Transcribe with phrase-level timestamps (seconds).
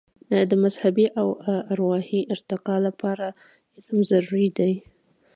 [0.49, 1.27] د مذهبي او
[1.79, 3.27] روحاني ارتقاء لپاره
[3.75, 4.73] علم ضروري دی.